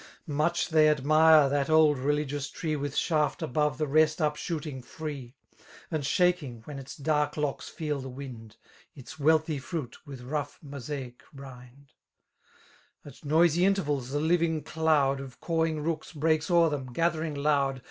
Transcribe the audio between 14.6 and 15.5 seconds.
<doiid Of